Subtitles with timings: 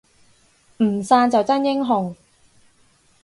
[0.77, 2.15] 唔散就真英雄